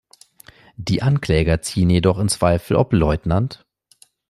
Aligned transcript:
Die 0.77 1.03
Ankläger 1.03 1.61
ziehen 1.61 1.91
jedoch 1.91 2.17
in 2.17 2.27
Zweifel, 2.27 2.75
ob 2.75 2.91
Lt. 2.91 3.27